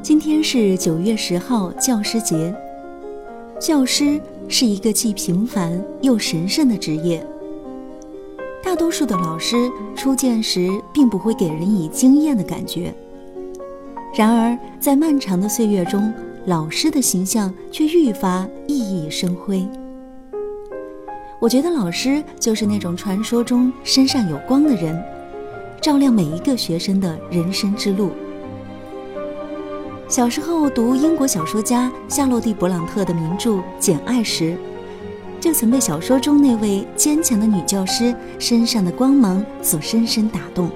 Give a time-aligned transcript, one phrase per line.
[0.00, 2.54] 今天是九月十号，教师节。
[3.60, 7.24] 教师是一个既平凡又神圣的职业。
[8.62, 12.94] 大多数的老师初见时并不会给人以惊艳的感觉，
[14.14, 16.12] 然而在漫长的岁月中，
[16.46, 19.66] 老师的形象却愈发熠熠生辉。
[21.40, 25.00] 我觉得老师就是那种传说中身上有光的人，
[25.80, 28.10] 照亮每一个学生的人生之路。
[30.08, 34.56] 小时候读英国小说家夏洛蒂·勃朗特的名著《简爱》时，
[35.38, 40.70] 就曾被小说中那位坚强的女教师身上的光芒所深深打动。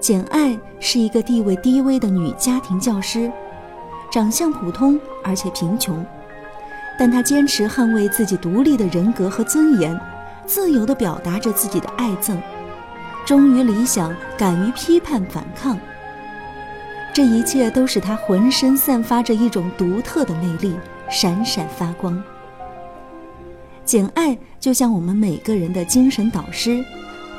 [0.00, 3.30] 简爱是一个地位低微的女家庭教师，
[4.10, 6.02] 长相普通而且贫穷，
[6.98, 10.00] 但她坚持捍卫自己独立的人格和尊严，
[10.46, 12.38] 自由地表达着自己的爱憎，
[13.26, 15.78] 忠于理想，敢于批判反抗。
[17.12, 20.74] 这一切都使他浑身散发着一种独特的魅力，
[21.10, 22.22] 闪闪发光。
[23.84, 26.84] 简爱就像我们每个人的精神导师，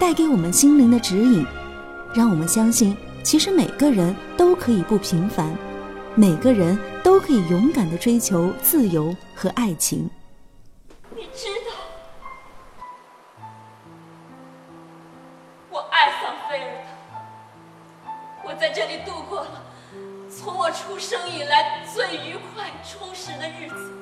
[0.00, 1.44] 带给我们心灵的指引，
[2.14, 5.54] 让我们相信，其实每个人都可以不平凡，
[6.14, 10.08] 每个人都可以勇敢地追求自由和爱情。
[11.14, 11.48] 你知
[18.58, 19.62] 在这里度过了
[20.28, 23.92] 从我出生以来最愉快、充实的日子。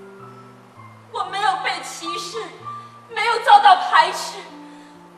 [1.13, 2.39] 我没有被歧视，
[3.15, 4.39] 没有遭到排斥，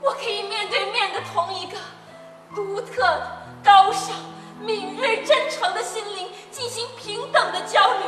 [0.02, 1.78] 我可以面对面的同一个
[2.54, 3.20] 独特、
[3.64, 4.14] 高尚、
[4.60, 8.02] 敏锐、真诚的心灵进行平等的交流。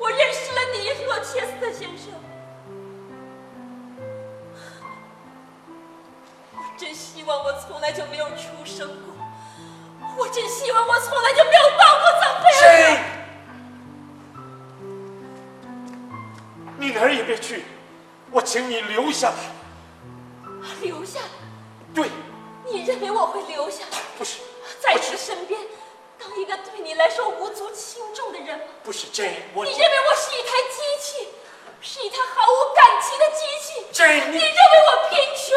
[0.00, 2.12] 我认识了你，洛切斯特先生。
[6.52, 9.13] 我真希望我从来就没有出生过，
[10.16, 12.46] 我真希望我从来就没有抱过藏贝
[12.82, 12.98] 尔。
[16.76, 17.64] 你哪儿也别去，
[18.30, 19.36] 我请你留下来。
[20.80, 21.26] 留下来？
[21.94, 22.08] 对，
[22.64, 23.98] 你认为我会留下来？
[24.18, 24.40] 不是，
[24.80, 25.60] 在你的身边，
[26.18, 28.64] 当一个对你来说无足轻重的人吗？
[28.82, 31.28] 不是 Jane，我你认为我是一台机器，
[31.80, 35.56] 是一台毫无感情的机器？Jane，你认为我贫穷、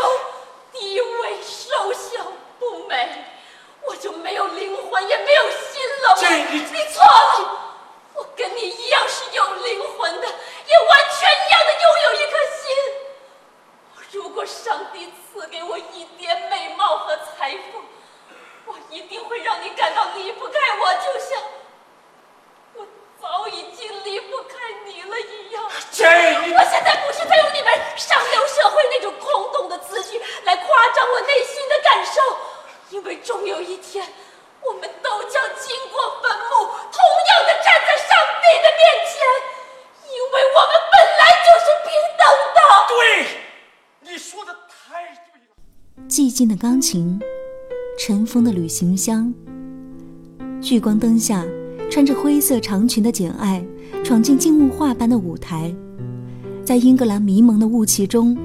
[0.71, 3.25] 低微、瘦小、不美，
[3.87, 7.63] 我就没有灵魂，也没有心了吗？Jane，你你错了。
[8.13, 12.75] 我跟你一样是有灵魂的，也完全一样的拥有一颗心。
[14.11, 17.83] 如果上帝赐给我一点美貌和财富，
[18.65, 21.39] 我一定会让你感到离不开我，就像
[22.73, 22.87] 我
[23.21, 25.63] 早已经离不开你了一样。
[25.93, 32.19] Jane，我现在不是在用你们上流社会那种空洞的词句来夸张我内心的感受，
[32.89, 34.11] 因为终有一天。
[34.59, 36.99] 我们都将经过坟墓，同
[37.29, 39.23] 样的站在上帝的面前，
[40.11, 42.59] 因为我们本来就是平等的。
[42.89, 42.97] 对，
[44.01, 46.09] 你说的太对了。
[46.09, 47.19] 寂静的钢琴，
[47.97, 49.33] 尘封的旅行箱。
[50.61, 51.43] 聚光灯下，
[51.89, 53.65] 穿着灰色长裙的简爱
[54.03, 55.73] 闯进静物画般的舞台，
[56.63, 58.37] 在英格兰迷蒙的雾气中，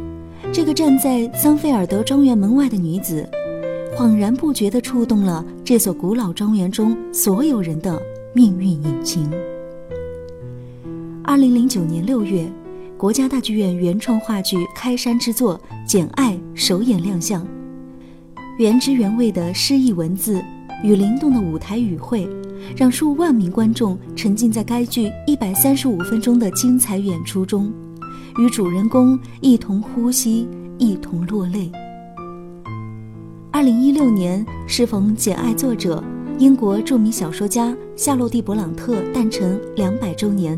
[0.51, 3.29] 这个站在桑菲尔德庄园门外的女子。
[3.95, 8.01] 恍然不觉地触动了这所古老庄园中所有人的
[8.35, 9.31] 命运引擎。
[11.23, 12.51] 二零零九年六月，
[12.97, 17.47] 国家大剧院原创话剧《开山之作》《简爱》首演亮相。
[18.63, 20.41] 原汁原味的诗意文字
[20.85, 22.29] 与灵动的舞台语汇，
[22.77, 27.73] 让数万名观众沉浸在该剧一百三十五分钟的精彩演出中，
[28.39, 30.47] 与主人公一同呼吸，
[30.79, 31.73] 一同落泪。
[33.51, 36.01] 二零一六年适逢《简爱》作者
[36.39, 40.57] 英国著名小说家夏洛蒂·勃朗特诞辰两百周年，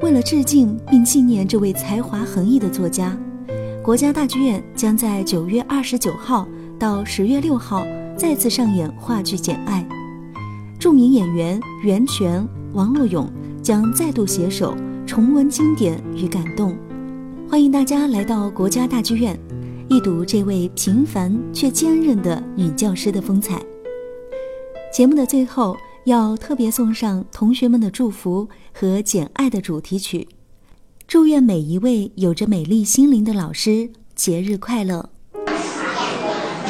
[0.00, 3.14] 为了致敬并纪念这位才华横溢的作家，
[3.82, 6.48] 国家大剧院将在九月二十九号
[6.82, 9.86] 到十月六号再次上演话剧《简爱》，
[10.80, 13.30] 著名演员袁泉、王洛勇
[13.62, 16.76] 将再度携手重温经典与感动，
[17.48, 19.38] 欢迎大家来到国家大剧院。
[19.88, 23.62] 一睹这位平凡却坚韧的女教师的风采。
[24.92, 30.26] 节目的最后，要特别送上同学们的祝福和《简爱》的主题曲，
[31.06, 35.10] 祝愿每一位有着美丽心灵的老师节日快乐。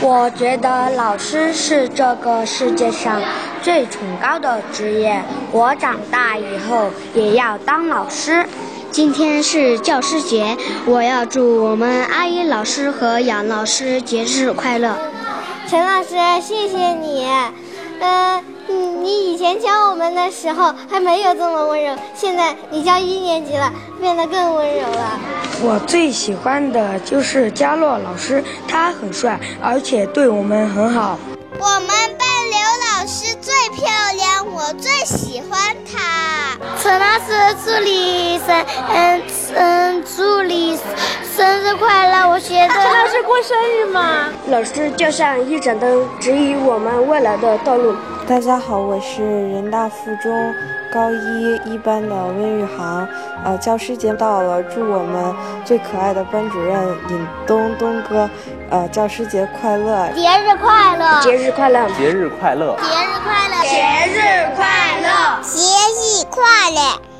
[0.04, 3.22] 我觉得老师是这个世界上
[3.62, 5.22] 最崇高的职业，
[5.52, 8.44] 我长大以后也要当老师。
[8.90, 10.56] 今天是教师节，
[10.86, 14.96] 我要祝我们阿姨老师和杨老师节日快乐。
[15.68, 17.24] 陈老师，谢谢你。
[18.00, 19.04] 嗯嗯。
[19.04, 25.18] 你以前教我们的时候还没有这么温柔，现在你教一年级了，变得更温柔了。
[25.64, 31.16] 我最喜欢的就是佳洛老师，他很帅，而且对我们很好。
[31.56, 32.58] 我们班刘
[32.98, 33.86] 老师最漂
[34.16, 36.58] 亮，我最喜欢她。
[36.82, 39.22] 陈老师，祝你生嗯
[39.54, 40.76] 嗯，祝你
[41.36, 42.28] 生日快乐！
[42.28, 44.30] 我觉得陈老师过生日吗？
[44.48, 47.94] 老师就像一盏灯，指引我们未来的道路。
[48.26, 50.32] 大家好，我是人大附中
[50.92, 53.08] 高一一班的温玉航。
[53.44, 55.34] 呃，教师节到了，祝我们
[55.64, 58.28] 最可爱的班主任尹东东哥，
[58.70, 60.08] 呃，教师节快乐！
[60.12, 61.20] 节日快乐！
[61.22, 61.88] 节日快乐！
[61.96, 62.76] 节日快乐！
[62.76, 63.62] 节日快乐！
[63.62, 63.76] 节
[64.12, 65.42] 日快乐！
[65.42, 67.11] 节日快乐！